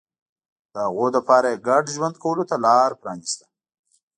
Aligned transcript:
د 0.73 0.75
هغوی 0.85 1.09
لپاره 1.17 1.45
یې 1.51 1.63
ګډ 1.67 1.83
ژوند 1.95 2.15
کولو 2.23 2.43
ته 2.49 2.55
لار 2.65 2.89
پرانېسته. 3.01 3.45